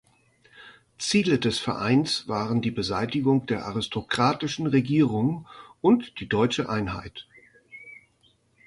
Ziele 0.97 1.37
des 1.37 1.59
Vereines 1.59 2.27
waren 2.27 2.63
die 2.63 2.71
Beseitigung 2.71 3.45
der 3.45 3.67
aristokratischen 3.67 4.65
Regierungen 4.65 5.45
und 5.79 6.19
die 6.19 6.27
deutsche 6.27 6.69
Einheit. 6.69 7.27